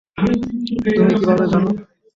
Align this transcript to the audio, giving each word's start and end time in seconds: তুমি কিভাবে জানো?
তুমি 0.87 1.13
কিভাবে 1.13 1.45
জানো? 1.51 1.69